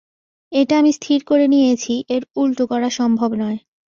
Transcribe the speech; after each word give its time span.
এটা 0.51 0.73
আমি 0.77 0.91
স্থির 0.91 1.19
করে 1.23 1.45
নিয়েছি, 1.47 1.93
এর 2.09 2.23
উল্টো 2.35 2.63
করা 2.67 2.89
সম্ভব 2.89 3.29
নয়। 3.33 3.57